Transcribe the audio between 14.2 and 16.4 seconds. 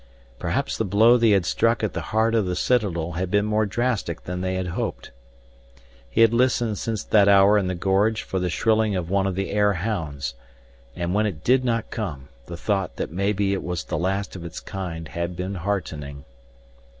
of its kind had been heartening.